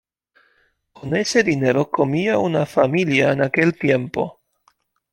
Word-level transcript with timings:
Con 0.93 1.15
ese 1.15 1.43
dinero 1.43 1.91
comía 1.91 2.39
una 2.39 2.65
familia 2.65 3.33
en 3.33 3.43
aquel 3.43 3.77
tiempo. 3.77 4.39